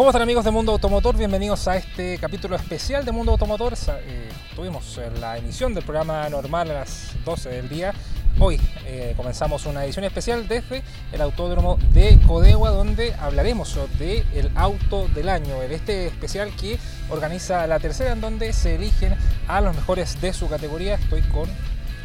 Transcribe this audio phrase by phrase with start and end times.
[0.00, 1.14] ¿Cómo están amigos de Mundo Automotor?
[1.14, 3.74] Bienvenidos a este capítulo especial de Mundo Automotor.
[3.74, 7.92] Eh, tuvimos la emisión del programa normal a las 12 del día.
[8.38, 10.82] Hoy eh, comenzamos una edición especial desde
[11.12, 16.78] el Autódromo de Codegua donde hablaremos del el auto del año, el este especial que
[17.10, 19.14] organiza la tercera en donde se eligen
[19.48, 20.94] a los mejores de su categoría.
[20.94, 21.46] Estoy con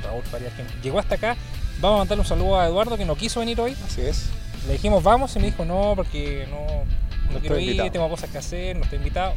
[0.04, 1.38] Raúl Farías, que llegó hasta acá.
[1.80, 3.74] Vamos a mandarle un saludo a Eduardo que no quiso venir hoy.
[3.86, 4.26] Así es.
[4.68, 6.84] Le dijimos vamos y me dijo no porque no
[7.32, 9.34] no quiero ir, tengo cosas que hacer, no estoy invitado.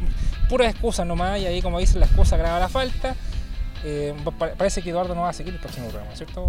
[0.47, 3.15] Puras excusas nomás, y ahí como dicen, la excusa graba la falta.
[3.83, 4.13] Eh,
[4.57, 6.47] parece que Eduardo no va a seguir el próximo programa, ¿cierto?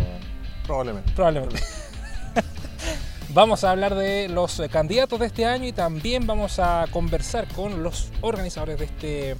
[0.66, 1.13] Probablemente.
[1.13, 1.61] Probablemente.
[3.35, 7.47] vamos a hablar de los eh, candidatos de este año y también vamos a conversar
[7.49, 9.37] con los organizadores de este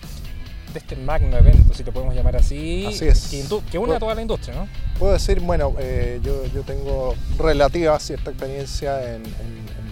[0.73, 3.29] de este magno evento, si lo podemos llamar así, así es.
[3.71, 4.69] que, une a toda la industria, ¿no?
[5.01, 9.90] Puedo decir, bueno, eh, yo, yo, tengo relativa cierta experiencia en en,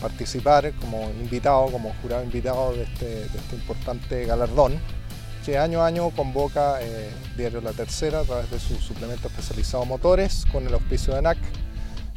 [0.00, 4.80] participar como invitado, como jurado invitado de este, este importante galardón
[5.44, 9.84] que año a año convoca eh, Diario La Tercera a través de su suplemento especializado
[9.84, 11.38] Motores con el auspicio de NAC.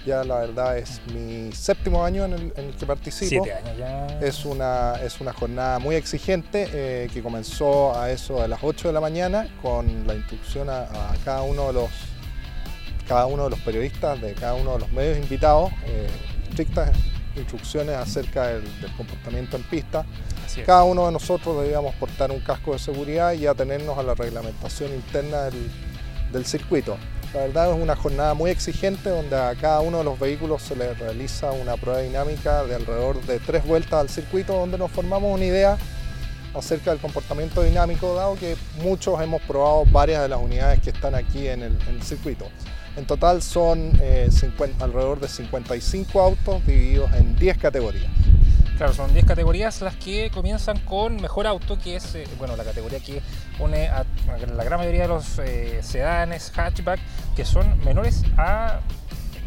[0.06, 3.46] Ya la verdad es mi séptimo año en el, que participo.
[3.46, 4.08] Siete años ya.
[4.20, 8.90] Es una, es una jornada muy exigente eh, que comenzó a eso de las 8
[8.90, 10.88] de la mañana con la instrucción a,
[11.24, 11.90] cada uno de los
[13.08, 16.08] cada uno de los periodistas de cada uno de los medios invitados eh,
[16.50, 16.92] estrictas
[17.36, 18.64] instrucciones acerca del,
[18.98, 20.06] comportamiento en pista.
[20.66, 24.94] Cada uno de nosotros debíamos portar un casco de seguridad y atenernos a la reglamentación
[24.94, 25.50] interna
[26.32, 26.98] del, circuito.
[27.34, 30.76] La verdad es una jornada muy exigente donde a cada uno de los vehículos se
[30.76, 35.34] le realiza una prueba dinámica de alrededor de tres vueltas al circuito donde nos formamos
[35.34, 35.78] una idea
[36.56, 41.16] acerca del comportamiento dinámico, dado que muchos hemos probado varias de las unidades que están
[41.16, 42.48] aquí en el circuito.
[42.96, 44.30] En total son eh,
[44.80, 48.12] alrededor de 55 autos divididos en 10 categorías.
[48.78, 52.64] Claro, son 10 categorías las que comienzan con mejor auto, que es eh, bueno, la
[52.64, 53.22] categoría que
[53.60, 54.06] une a,
[54.56, 57.00] la gran mayoría de los eh, sedanes, hatchback,
[57.36, 58.80] que son menores a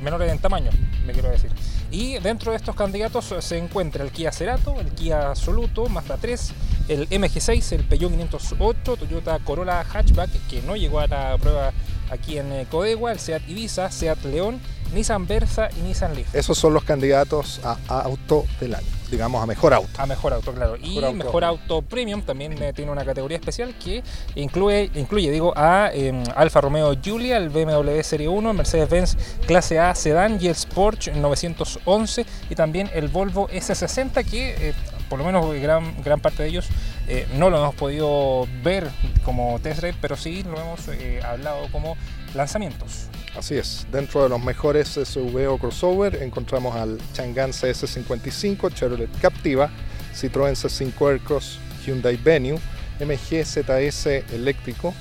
[0.03, 0.71] menores en tamaño,
[1.07, 1.51] me quiero decir.
[1.91, 6.53] Y dentro de estos candidatos se encuentra el Kia Cerato, el Kia Soluto, Mazda 3,
[6.89, 11.73] el MG6, el Peugeot 508, Toyota Corolla Hatchback, que no llegó a la prueba
[12.11, 14.61] aquí en eh, Codegua, el Seat Ibiza, Seat León,
[14.94, 16.34] Nissan Versa y Nissan Leaf.
[16.34, 19.89] Esos son los candidatos a, auto del año, digamos a mejor auto.
[19.99, 20.77] A mejor auto, claro.
[20.77, 24.03] y mejor auto premium también eh, tiene una categoría especial que
[24.34, 29.16] incluye, incluye digo, a em, Alfa Romeo Giulia, el BMW Serie 1, Mercedes-Benz
[29.47, 34.75] Clase A Sedan y el Sport 911 y también el Volvo S60 que eh,
[35.09, 36.66] por lo menos gran, gran parte de ellos
[37.09, 38.89] eh, no lo hemos podido ver
[39.25, 41.97] como test pero sí lo hemos eh, hablado como
[42.34, 43.09] lanzamientos.
[43.37, 49.71] Así es, dentro de los mejores SUV o crossover encontramos al Chang'an CS55, Chevrolet Captiva,
[50.15, 52.59] Citroën C5 Aircross, Hyundai Venue,
[52.99, 54.95] MG ZS eléctrico,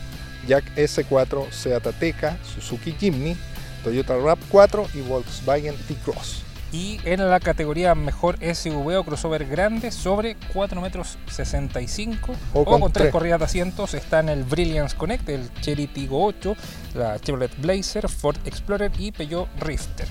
[0.47, 3.35] Jack S4, Seat Ateca, Suzuki Jimny,
[3.83, 6.43] Toyota RAV4 y Volkswagen T-Cross.
[6.75, 12.91] Y en la categoría mejor SUV o crossover grande sobre 4 metros 65 o, con,
[12.91, 16.53] 3 corridas de asientos están el Brilliance Connect, el Cherry Tiggo 8,
[16.95, 20.05] la Chevrolet Blazer, Ford Explorer y Peugeot Rifter.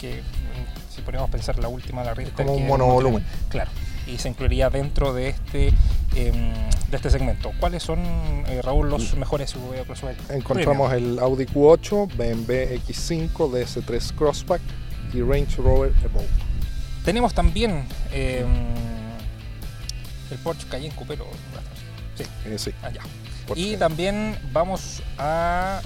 [0.00, 2.46] Que mm, si podemos pensar la última, la Rifter.
[2.46, 3.22] Como un monovolumen.
[3.50, 3.70] Claro.
[4.06, 5.68] Y se incluiría dentro de este,
[6.14, 6.54] em,
[6.90, 7.52] de este segmento.
[7.60, 7.98] ¿Cuáles son,
[8.46, 10.16] eh, Raúl, los mejores SUV o crossover?
[10.30, 14.62] Encontramos el Audi Q8, BMW X5, DS3 Crossback
[15.12, 16.26] y Range Rover Evoque.
[17.04, 18.44] Tenemos también eh,
[20.30, 21.16] el Porsche Cayenne Coupé.
[22.16, 22.72] Sí, eh, sí.
[22.82, 23.00] Allá.
[23.02, 25.80] Ah, y también vamos a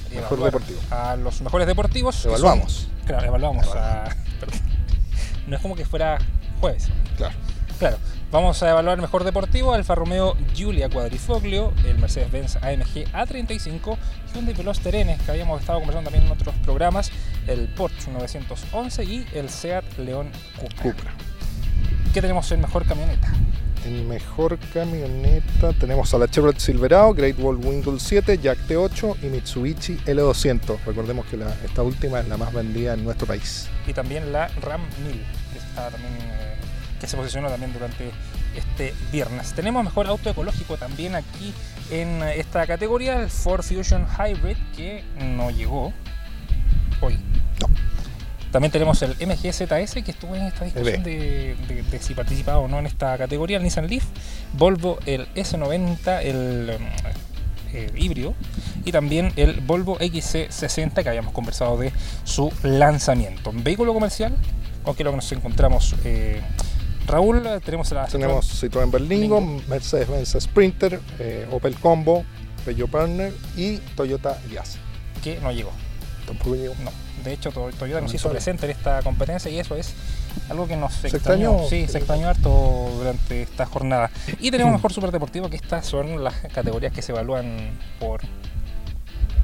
[0.91, 2.25] a los mejores deportivos.
[2.27, 2.89] Evaluamos.
[3.07, 3.67] claro, evaluamos.
[5.47, 6.19] no es como que fuera
[6.61, 6.89] jueves.
[7.17, 7.35] Claro.
[7.79, 7.99] Claro.
[8.31, 13.97] Vamos a evaluar el mejor deportivo, Alfa Romeo Giulia Quadrifoglio, el Mercedes-Benz AMG A35,
[14.33, 17.13] Hyundai Veloster N, que habíamos estado conversando también en otros programas,
[17.47, 20.31] el Porsche 911 y el Seat León
[20.83, 21.13] Cupra.
[22.13, 23.33] ¿Qué tenemos en mejor camioneta?
[23.85, 29.27] En mejor camioneta tenemos a la Chevrolet Silverado, Great Wall Windows 7, Jack T8 y
[29.27, 30.79] Mitsubishi L200.
[30.87, 33.69] Recordemos que esta última es la más vendida en nuestro país.
[33.87, 36.57] Y también la Ram 1000, que, también, eh,
[36.99, 38.11] que se posicionó también durante
[38.57, 39.53] este viernes.
[39.53, 41.53] Tenemos mejor auto ecológico también aquí
[41.91, 45.93] en esta categoría, el Ford Fusion Hybrid, que no llegó.
[48.55, 51.57] También tenemos el MGZS que estuvo en esta discusión de,
[52.01, 54.05] si participaba o no en esta categoría, el Nissan Leaf,
[54.53, 56.79] Volvo el S90, el,
[57.73, 58.33] eh, híbrido
[58.85, 61.93] y también el Volvo XC60 que habíamos conversado de
[62.23, 63.51] su lanzamiento.
[63.53, 64.37] Vehículo comercial,
[64.85, 65.97] con que lo que nos encontramos.
[66.05, 66.41] Eh,
[67.09, 72.25] Raúl, tenemos la Tenemos Citroën Berlingo, Mercedes-Benz Sprinter, eh, Opel Combo,
[72.65, 74.79] Peugeot Partner y Toyota Yaris.
[75.25, 75.73] Que no llegó.
[76.27, 76.75] Tampoco llegó.
[76.83, 76.91] No.
[77.25, 79.95] De hecho, Toyota nos hizo presente en esta competencia y eso es
[80.51, 81.59] algo que nos extrañó.
[81.69, 84.11] Sí, se extrañó harto durante esta jornada.
[84.41, 88.23] Y tenemos mejor superdeportivo que estas son las categorías que se evalúan por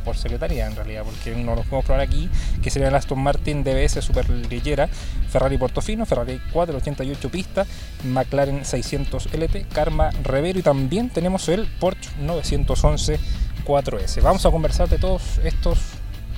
[0.04, 2.30] por secretaría en realidad, porque no lo podemos probar aquí,
[2.62, 4.88] que sería el Aston Martin DBS Superleggera,
[5.28, 7.66] Ferrari Portofino, Ferrari 488 pista,
[8.04, 13.20] McLaren 600 LT, Karma Revero y también tenemos el Porsche 911
[13.64, 14.22] 4S.
[14.22, 15.78] Vamos a conversar de todos estos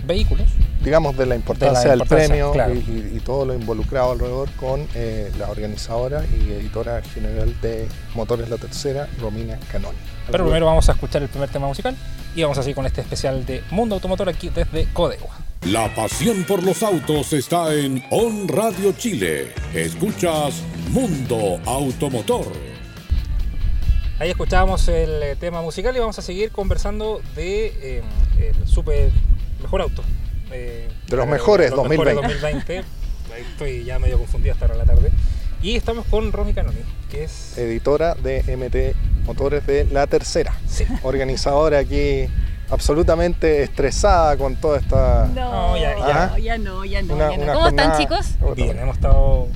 [0.04, 0.46] vehículos.
[0.82, 6.24] Digamos de la importancia, del premio y, todo lo involucrado alrededor con eh, la organizadora
[6.26, 9.96] y editora general de Motores La Tercera, Romina Canoni.
[10.30, 11.96] Pero primero vamos a escuchar el primer tema musical
[12.34, 15.36] y vamos a seguir con este especial de Mundo Automotor aquí desde Codegua.
[15.66, 19.52] La pasión por los autos está en On Radio Chile.
[19.72, 20.60] Escuchas
[20.90, 22.46] Mundo Automotor.
[24.18, 28.02] Ahí escuchábamos el eh, tema musical y vamos a seguir conversando de eh,
[28.40, 29.10] el super
[29.62, 30.02] mejor auto.
[30.52, 32.22] Eh, de los mejores, los 2020.
[32.22, 32.84] 2020.
[33.38, 35.10] Estoy ya medio confundido hasta ahora la tarde.
[35.62, 36.80] Y estamos con Romy Canoni,
[37.10, 37.56] que es...
[37.56, 40.54] Editora de MT Motores de La Tercera.
[40.66, 40.84] Sí.
[41.02, 42.26] Organizadora aquí
[42.68, 45.26] absolutamente estresada con toda esta...
[45.34, 47.16] No, ya, ya, ya, no, ya no.
[47.52, 48.34] ¿Cómo están chicos?
[48.56, 49.48] Bien, hemos estado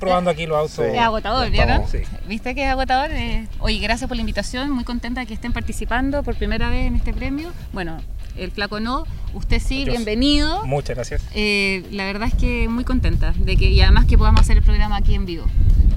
[0.00, 0.78] probando aquí los autos.
[0.80, 1.98] Es agotador, ¿ya Sí.
[2.26, 3.10] ¿Viste que es agotador?
[3.12, 6.86] Eh, oye, gracias por la invitación, muy contenta de que estén participando por primera vez
[6.86, 7.52] en este premio.
[7.72, 7.98] Bueno,
[8.36, 10.64] el flaco no, usted sí, bienvenido.
[10.66, 11.22] Muchas gracias.
[11.34, 14.62] Eh, la verdad es que muy contenta de que y además que podamos hacer el
[14.62, 15.46] programa aquí en vivo.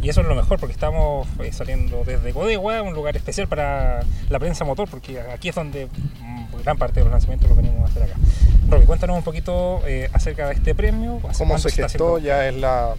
[0.02, 4.02] Y eso es lo mejor porque estamos eh, saliendo desde Codegua, un lugar especial para
[4.30, 7.82] la prensa motor, porque aquí es donde mm, gran parte de los lanzamientos lo venimos
[7.82, 8.16] a hacer acá.
[8.70, 11.20] Roby, cuéntanos un poquito eh, acerca de este premio.
[11.38, 12.20] ¿Cómo se gestó?
[12.20, 12.96] Ya es la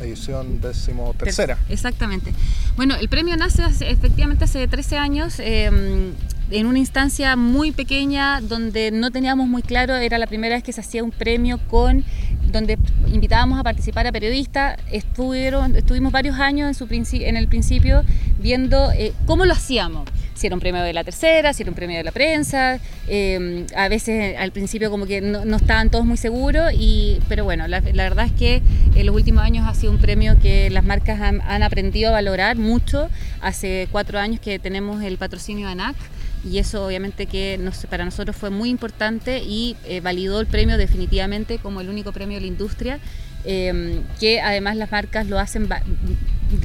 [0.00, 1.58] edición décimo tercera.
[1.68, 2.32] Exactamente.
[2.76, 5.34] Bueno, el premio nace efectivamente hace 13 años.
[5.38, 6.12] Em,
[6.50, 10.72] en una instancia muy pequeña donde no teníamos muy claro, era la primera vez que
[10.72, 12.04] se hacía un premio con
[12.50, 12.78] donde
[13.12, 16.88] invitábamos a participar a periodistas, estuvieron, estuvimos varios años en, su
[17.24, 18.02] en el principio
[18.40, 21.76] viendo eh, cómo lo hacíamos, si era un premio de la tercera, si era un
[21.76, 26.16] premio de la prensa, em, a veces al principio como que no, estaban todos muy
[26.16, 28.62] seguros, y, pero bueno, la, verdad es que
[28.96, 32.12] en los últimos años ha sido un premio que las marcas han, han aprendido a
[32.12, 33.08] valorar mucho,
[33.40, 35.96] hace cuatro años que tenemos el patrocinio de ANAC,
[36.44, 41.58] y eso obviamente que para nosotros fue muy importante y eh, validó el premio definitivamente
[41.58, 42.98] como el único premio de la industria,
[43.44, 45.68] em, que además las marcas lo hacen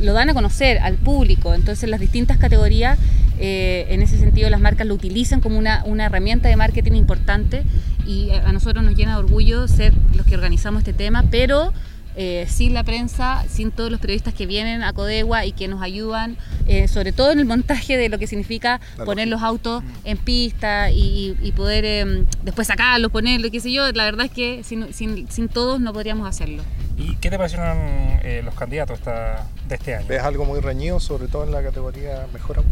[0.02, 2.98] lo dan a conocer al público, entonces las distintas categorías,
[3.38, 7.64] eh, en ese sentido las marcas lo utilizan como una, una herramienta de marketing importante
[8.08, 11.74] y a nosotros nos llena de orgullo ser los que organizamos este tema, pero
[12.18, 15.82] eh, sin la prensa, sin todos los periodistas que vienen a Codegua y que nos
[15.82, 19.88] ayudan, eh, sobre todo en el montaje de lo que significa poner los autos mm.
[20.06, 23.92] en pista y, poder em, después sacarlos, ponerlos, qué sé yo.
[23.92, 26.64] La verdad es que sin, todos no podríamos hacerlo.
[26.98, 27.78] ¿Y qué te parecieron
[28.24, 30.06] eh, los candidatos de este año?
[30.10, 32.70] Es algo muy reñido, sobre todo en la categoría mejor auto.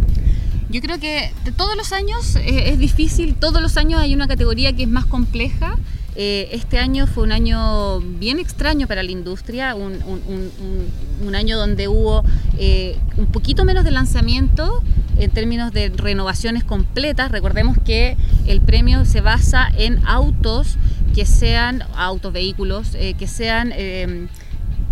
[0.74, 4.82] Yo creo que todos los años es difícil, todos los años hay una categoría que
[4.82, 5.78] es más compleja.
[6.16, 12.24] Eh, este año fue un año bien extraño para la industria, un, año donde hubo
[12.58, 14.82] eh, un poquito menos de lanzamiento
[15.20, 17.32] en términos de renovaciones completas.
[17.32, 20.78] Recordemos que el premio se basa en autos
[21.14, 23.74] que sean, autos, vehículos, eh, que sean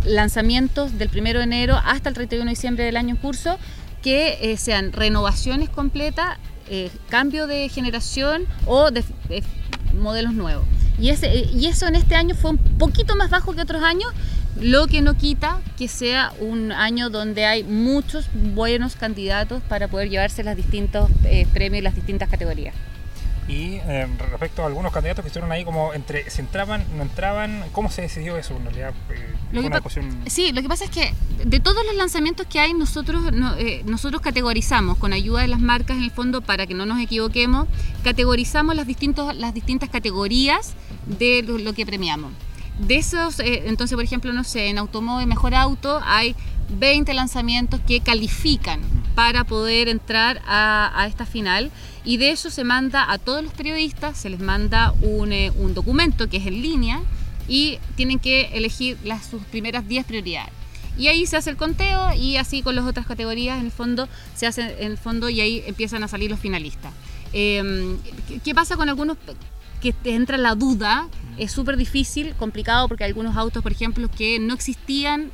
[0.05, 3.57] lanzamientos del 1 de enero hasta el 31 de diciembre del año en curso,
[4.01, 6.37] que sean renovaciones completas,
[7.09, 9.03] cambio de generación o de
[9.93, 10.65] modelos nuevos.
[10.99, 14.11] Y, ese, y eso en este año fue un poquito más bajo que otros años,
[14.59, 20.09] lo que no quita que sea un año donde hay muchos buenos candidatos para poder
[20.09, 22.75] llevarse los distintos eh, premios y las distintas categorías.
[23.47, 27.63] Y eh, respecto a algunos candidatos que estuvieron ahí como entre si entraban, no entraban,
[27.71, 28.93] ¿cómo se decidió eso en realidad?
[29.09, 33.33] Eh, sí, lo que pasa es que de todos los lanzamientos que hay, nosotros,
[33.85, 37.67] nosotros categorizamos con ayuda de las marcas en el fondo para que no nos equivoquemos,
[38.03, 42.31] categorizamos las, distintos, las distintas categorías de lo, que premiamos.
[42.79, 46.35] De esos, eh, entonces, por ejemplo, no sé, en automóvil mejor auto hay
[46.79, 48.81] 20 lanzamientos que califican
[49.15, 51.71] para poder entrar a, esta final
[52.03, 55.73] y de eso se manda a todos los periodistas, se les manda un, eh, un
[55.73, 57.01] documento que es en línea
[57.47, 60.53] y tienen que elegir las, sus primeras 10 prioridades.
[60.97, 64.07] Y ahí se hace el conteo y así con las otras categorías en el fondo
[64.35, 66.93] se hace en el fondo y ahí empiezan a salir los finalistas.
[67.33, 67.97] Em,
[68.43, 69.17] ¿Qué pasa con algunos
[69.81, 71.07] que te entra la duda?
[71.37, 75.31] Es súper difícil, complicado porque hay algunos autos, por ejemplo, que no existían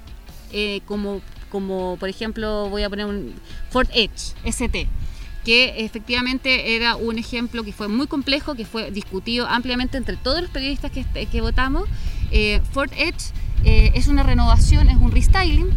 [0.51, 3.34] eh, como, como, por ejemplo, voy a poner un
[3.70, 4.88] Ford Edge ST
[5.48, 10.42] que efectivamente era un ejemplo que fue muy complejo, que fue discutido ampliamente entre todos
[10.42, 11.88] los periodistas que, que votamos.
[12.32, 13.32] Eh, Ford Edge
[13.63, 15.70] eh, es una renovación, es un restyling,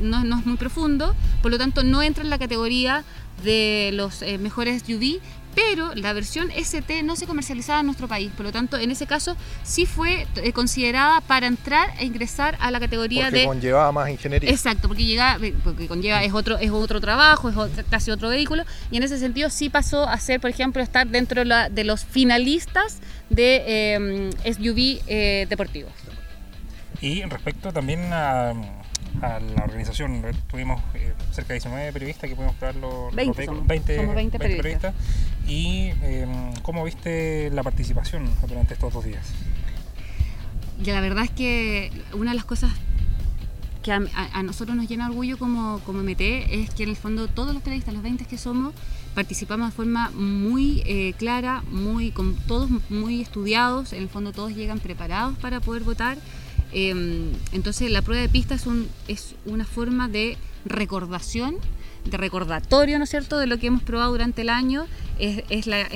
[0.00, 3.04] no, es muy profundo, por lo tanto no entra en la categoría
[3.44, 5.20] de los eh, mejores SUV,
[5.54, 9.06] pero la versión ST no se comercializaba en nuestro país, por lo tanto en ese
[9.06, 13.92] caso sí fue eh, considerada para entrar e ingresar a la categoría porque de conllevaba
[13.92, 14.50] más ingeniería.
[14.50, 18.96] Exacto, porque llega porque conlleva es otro es otro trabajo, es casi otro vehículo y
[18.96, 22.98] en ese sentido sí pasó a ser, por ejemplo, estar dentro de, los finalistas
[23.30, 25.04] de SUV
[25.48, 25.92] deportivos.
[27.00, 28.54] Y respecto también a,
[29.20, 34.94] la organización, tuvimos eh, cerca de 19 periodistas que pudimos probar los, 20, 20, periodistas.
[35.46, 39.32] ¿Y em, cómo viste la participación durante estos dos días?
[40.84, 42.70] la verdad es que una de las cosas
[43.84, 47.52] que a, nosotros nos llena orgullo como, como MT es que en el fondo todos
[47.52, 48.72] los periodistas, los 20 que somos,
[49.14, 54.54] participamos de forma muy eh, clara, muy con todos muy estudiados, en el fondo todos
[54.54, 56.16] llegan preparados para poder votar
[56.74, 61.56] Em, entonces la prueba de pista es, un, es una forma de recordación,
[62.04, 64.86] de recordatorio, ¿no es cierto?, de lo que hemos probado durante el año.
[65.18, 65.86] Es, la,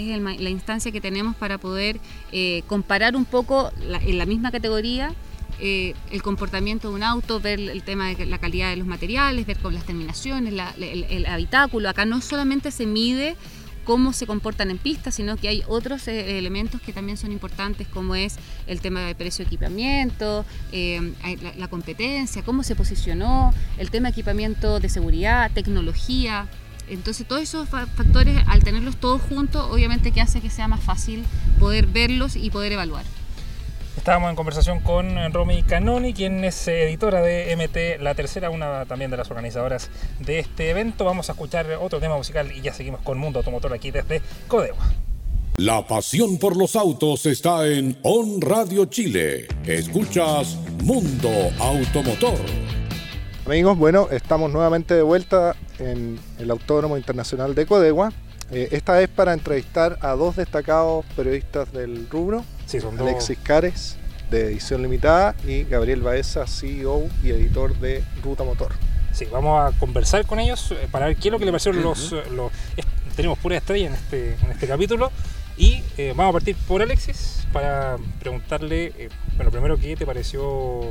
[0.48, 1.98] instancia que tenemos para poder
[2.32, 5.12] eh, comparar un poco en la misma categoría
[5.60, 9.44] eh, el comportamiento de un auto, ver el tema de la calidad de los materiales,
[9.44, 11.88] ver con las terminaciones, el, habitáculo.
[11.88, 13.36] Acá no solamente se mide
[13.88, 17.88] cómo se comportan en pista, sino que hay otros eh, elementos que también son importantes,
[17.88, 21.14] como es el tema de precio de equipamiento, eh,
[21.56, 26.48] la, competencia, cómo se posicionó, el tema de equipamiento de seguridad, tecnología.
[26.90, 31.24] Entonces todos esos factores, al tenerlos todos juntos, obviamente que hace que sea más fácil
[31.58, 33.06] poder verlos y poder evaluar.
[33.98, 39.10] Estábamos en conversación con Romy Canoni, quien es editora de MT La Tercera, una también
[39.10, 39.90] de las organizadoras
[40.20, 41.04] de este evento.
[41.04, 44.86] Vamos a escuchar otro tema musical y ya seguimos con Mundo Automotor aquí desde Codegua.
[45.56, 49.48] La pasión por los autos está en On Radio Chile.
[49.66, 52.38] Escuchas Mundo Automotor.
[53.46, 58.12] Amigos, bueno, estamos nuevamente de vuelta en el Autódromo Internacional de Codegua.
[58.52, 62.44] Eh, esta vez para entrevistar a dos destacados periodistas del rubro
[62.98, 63.96] Alexis Cares,
[64.30, 68.72] de Edición Limitada, y Gabriel Baeza, CEO y editor de Ruta Motor.
[69.12, 71.82] Sí, vamos a conversar con ellos eh, para ver qué es lo que le parecieron
[71.82, 72.52] los, los,
[73.16, 75.10] Tenemos pura estrella en este, en este capítulo.
[75.56, 80.82] Y eh, vamos a partir por Alexis para preguntarle, eh, bueno, primero, ¿qué te pareció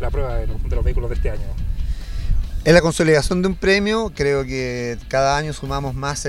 [0.00, 1.46] la prueba de los, de los vehículos de este año?
[2.64, 6.26] En la consolidación de un premio, creo que cada año sumamos más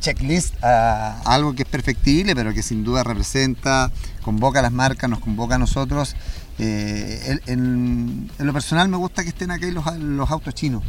[0.00, 3.92] checklist a algo que es perfectible, pero que sin duda representa,
[4.22, 6.16] convoca a las marcas, nos convoca a nosotros.
[6.58, 9.86] Eh, en, lo personal me gusta que estén aquí los,
[10.30, 10.82] autos chinos.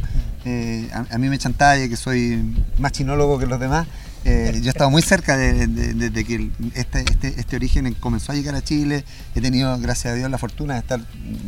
[0.44, 2.42] Eh, a, mí me chantalle que soy
[2.78, 3.86] más chinólogo que los demás,
[4.24, 8.54] eh, yo he estado muy cerca de, que este, este, este, origen comenzó a llegar
[8.54, 9.04] a Chile.
[9.34, 11.00] He tenido, gracias a Dios, la fortuna de estar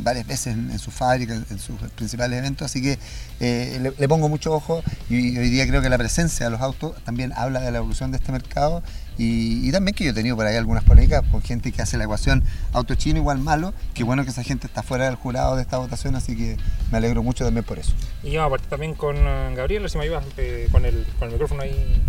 [0.02, 2.98] varias veces en, su fábrica, en sus principales eventos, así que
[3.40, 6.94] eh, le, pongo mucho ojo y hoy día creo que la presencia de los autos
[7.04, 8.82] también habla de la evolución de este mercado
[9.16, 12.04] y, también que yo he tenido por ahí algunas polémicas con gente que hace la
[12.04, 15.62] ecuación auto chino igual malo, que bueno que esa gente está fuera del jurado de
[15.62, 16.56] esta votación, así que
[16.90, 17.92] me alegro mucho también por eso.
[18.22, 20.24] Y vamos a partir también con eh, Gabriel, si me ayudas
[20.72, 22.02] con, el, con el micrófono ahí.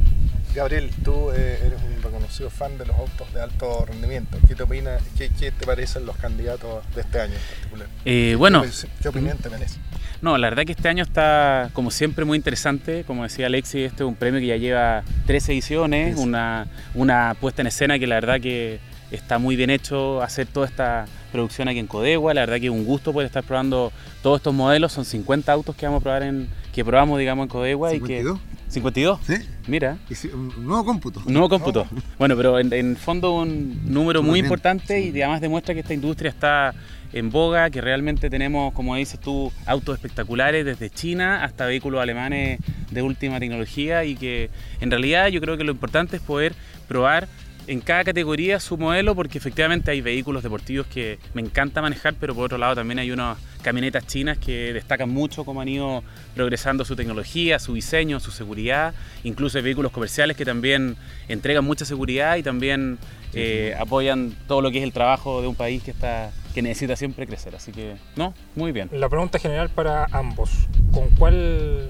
[0.55, 4.37] Gabriel, tú eh, eres un reconocido fan de los autos de alto rendimiento.
[4.47, 7.87] ¿Qué te opinas, qué, te parecen los candidatos de este año en particular?
[8.05, 8.63] Eh, bueno,
[9.01, 9.79] ¿Qué, opinión te merece?
[10.21, 13.03] No, la verdad que este año está, como siempre, muy interesante.
[13.03, 17.61] Como decía Alexis, este es un premio que ya lleva tres ediciones, una, una puesta
[17.61, 18.79] en escena que la verdad que
[19.11, 22.33] está muy bien hecho hacer toda esta producción aquí en Codegua.
[22.33, 23.91] La verdad que es un gusto poder estar probando
[24.23, 24.93] todos estos modelos.
[24.93, 27.93] Son 50 autos que vamos a probar en, que probamos, digamos, en Codegua.
[27.93, 28.23] Y que,
[28.67, 29.19] 52.
[29.25, 29.35] Sí.
[29.67, 29.97] Mira.
[30.33, 31.21] un nuevo cómputo.
[31.25, 31.87] Un nuevo cómputo.
[32.17, 36.29] Bueno, pero en, en fondo un número muy importante y además demuestra que esta industria
[36.29, 36.73] está
[37.13, 42.59] en boga, que realmente tenemos, como dices tú, autos espectaculares desde China hasta vehículos alemanes
[42.91, 44.49] de última tecnología y que
[44.81, 46.53] en realidad yo creo que lo importante es poder
[46.87, 47.27] probar
[47.67, 52.35] en cada categoría su modelo porque efectivamente hay vehículos deportivos que me encanta manejar, pero
[52.35, 56.03] por otro lado también hay unas camionetas chinas que destacan mucho cómo han ido
[56.35, 58.93] progresando su tecnología, su diseño, su seguridad,
[59.23, 60.95] incluso hay vehículos comerciales que también
[61.27, 62.99] entregan mucha seguridad y también
[63.33, 66.95] eh, apoyan todo lo que es el trabajo de un país que está que necesita
[66.95, 67.55] siempre crecer.
[67.55, 68.87] Así que, no, muy bien.
[68.93, 70.51] La pregunta general para ambos,
[70.93, 71.89] ¿con cuál,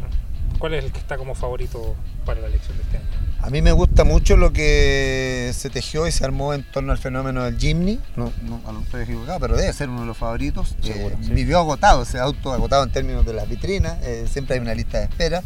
[0.57, 1.93] cuál es el que está como favorito
[2.25, 3.24] para la elección de este año?
[3.45, 6.97] A mí me gusta mucho lo que se tejió y se armó en torno al
[6.97, 7.99] fenómeno del Jimny.
[8.15, 10.75] No, no, mejor estoy equivocado, pero debe ser uno de los favoritos.
[10.81, 11.31] Seguro, Eh, sí.
[11.31, 13.97] Vivió agotado, ese auto agotado en términos de las vitrinas.
[14.01, 15.43] eh, siempre hay una lista de espera.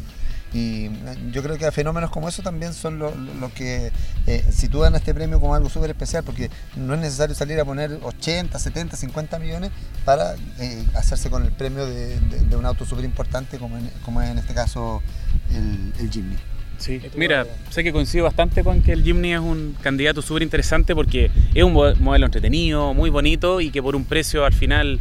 [0.54, 0.92] Y eh,
[1.34, 3.92] yo creo que fenómenos como eso también son los lo que
[4.28, 7.66] eh, sitúan a este premio como algo súper especial, porque no es necesario salir a
[7.66, 9.72] poner 80, 70, 50 millones
[10.06, 13.78] para eh, hacerse con el premio de, de- de un auto súper importante como
[14.22, 15.04] es en este caso
[15.52, 16.38] el, el Jimny.
[16.80, 20.22] Sí, ¿Y tú, mira, sé que coincido bastante con que el Jimny es un candidato
[20.22, 24.46] súper interesante porque es un mo- modelo entretenido, muy bonito y que por un precio
[24.46, 25.00] al final,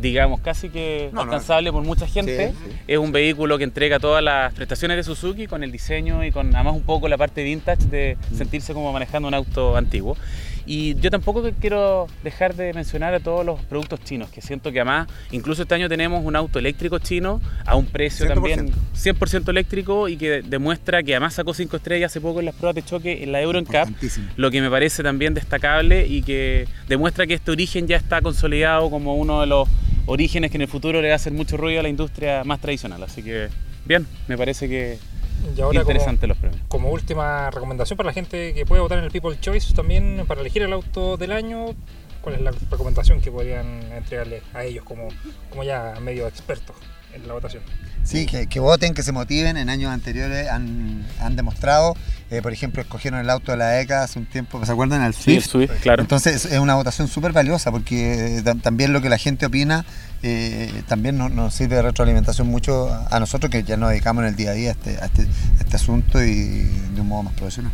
[0.00, 1.22] digamos, casi que No, no.
[1.22, 2.48] alcanzable por mucha gente.
[2.52, 2.76] Sí, sí.
[2.88, 6.54] Es un vehículo que entrega todas las prestaciones de Suzuki con el diseño y con
[6.54, 8.36] además un poco la parte vintage de Mm.
[8.36, 10.16] sentirse como manejando un auto antiguo.
[10.66, 14.80] Y yo tampoco quiero dejar de mencionar a todos los productos chinos, que siento que
[14.80, 18.34] además, incluso este año tenemos un auto eléctrico chino a un precio 100%.
[18.34, 22.54] también 100% eléctrico y que demuestra que además sacó 5 estrellas hace poco en las
[22.54, 23.88] pruebas de choque en la Euro NCAP,
[24.36, 28.90] lo que me parece también destacable y que demuestra que este origen ya está consolidado
[28.90, 29.68] como uno de los
[30.06, 32.60] orígenes que en el futuro le va a hacer mucho ruido a la industria más
[32.60, 33.02] tradicional.
[33.02, 33.48] Así que,
[33.84, 34.98] bien, me parece que
[35.56, 36.62] Y ahora como, interesante los premios.
[36.68, 40.40] como última recomendación para la gente que puede votar en el People Choice también para
[40.40, 41.66] elegir el auto del año,
[42.20, 45.08] ¿cuál es la recomendación que podrían entregarle a ellos como,
[45.50, 46.76] como ya medio expertos
[47.14, 47.62] en la votación?
[48.04, 49.56] Sí, que, que voten, que se motiven.
[49.56, 51.94] En años anteriores han, han demostrado,
[52.30, 55.02] eh, por ejemplo, escogieron el auto de la ECA hace un tiempo, ¿se acuerdan?
[55.02, 55.46] El Sí, Swift.
[55.46, 56.02] Swift, claro.
[56.02, 59.84] Entonces es una votación súper valiosa porque eh, tam- también lo que la gente opina
[60.24, 64.22] eh, también nos, nos sirve de retroalimentación mucho a, a nosotros que ya nos dedicamos
[64.22, 66.34] en el día a día a este, a este, a este asunto y
[66.94, 67.72] de un modo más profesional.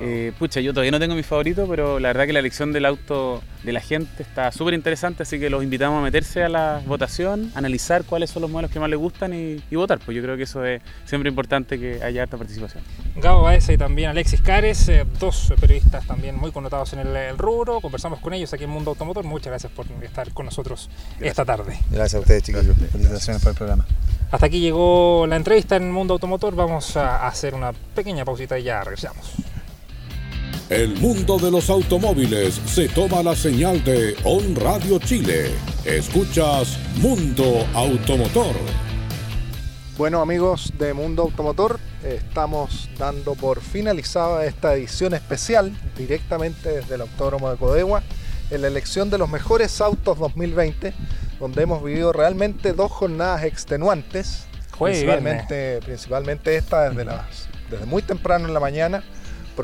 [0.00, 2.84] Eh, pucha, yo todavía no tengo mi favorito, pero la verdad que la elección del
[2.86, 6.80] auto de la gente está súper interesante, así que los invitamos a meterse a la
[6.86, 10.22] votación, analizar cuáles son los modelos que más les gustan y, y votar, pues yo
[10.22, 12.82] creo que eso es siempre importante que haya harta participación.
[13.16, 17.38] Gabo Baeza y también Alexis Cares, eh, dos periodistas también muy connotados en el, el
[17.38, 17.80] rubro.
[17.80, 19.24] Conversamos con ellos aquí en Mundo Automotor.
[19.24, 20.88] Muchas gracias por estar con nosotros
[21.20, 21.78] esta tarde.
[21.90, 22.64] Gracias a ustedes, chicos.
[22.92, 23.86] Felicitaciones por el programa.
[24.30, 26.54] Hasta aquí llegó la entrevista en Mundo Automotor.
[26.54, 29.34] Vamos a hacer una pequeña pausita y ya regresamos.
[30.70, 35.50] El mundo de los automóviles se toma la señal de On Radio Chile.
[35.84, 38.54] Escuchas Mundo Automotor.
[39.98, 47.00] Bueno amigos de Mundo Automotor, estamos dando por finalizada esta edición especial directamente desde el
[47.00, 48.04] Autódromo de Codegua
[48.52, 50.94] en la elección de los mejores autos 2020,
[51.40, 54.44] donde hemos vivido realmente dos jornadas extenuantes,
[54.78, 59.02] principalmente, principalmente esta desde, las, desde muy temprano en la mañana,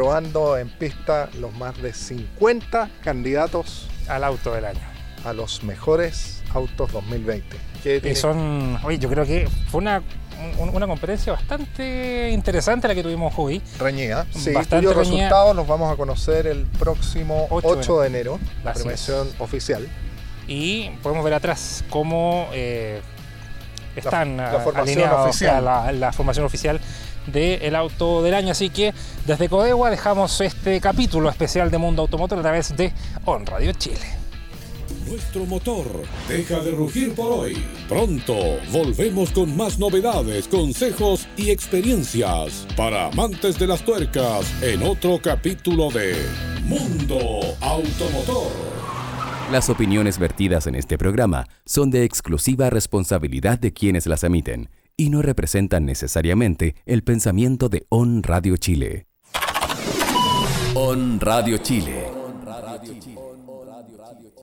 [0.00, 4.80] probando en pista los más de 50 candidatos Al auto del año.
[5.24, 7.56] a los mejores autos 2020.
[7.82, 10.02] ¿Qué Y tiene- son, oye, yo creo que fue una,
[10.59, 13.62] un- una competencia bastante interesante la que tuvimos hoy.
[13.78, 14.26] Reñida.
[14.32, 15.28] Sí, Bastante cuyos reñida.
[15.28, 19.88] resultados los vamos a conocer el próximo 8 8, de enero, la premiación oficial.
[20.46, 23.00] Y podemos ver atrás cómo eh,
[23.96, 25.64] están la ah, formación alineados oficial.
[25.64, 26.80] la, la formación oficial
[27.26, 28.52] del auto del año.
[28.52, 28.92] Así que
[29.26, 32.92] desde Codegua dejamos este capítulo especial de Mundo Automotor a través de
[33.24, 34.26] On Radio Chile.
[35.08, 35.86] Nuestro motor
[36.28, 37.56] deja de rugir por hoy.
[37.88, 38.34] Pronto
[38.72, 45.90] volvemos con más novedades, consejos y experiencias para amantes de las tuercas en otro capítulo
[45.90, 46.16] de
[46.64, 48.50] Mundo Automotor.
[49.52, 55.11] Las opiniones vertidas en este programa son de exclusiva responsabilidad de quienes las emiten y
[55.11, 59.06] no representan necesariamente el pensamiento de On Radio Chile.
[60.74, 62.16] On Radio Chile